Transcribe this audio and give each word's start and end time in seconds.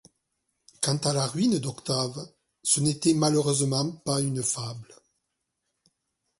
Quant 0.81 0.97
à 0.97 1.13
la 1.13 1.27
ruine 1.27 1.59
d’Octave, 1.59 2.17
ce 2.63 2.79
n’était 2.79 3.13
malheureusement 3.13 3.91
pas 3.97 4.19
une 4.19 4.41
fable. 4.41 4.95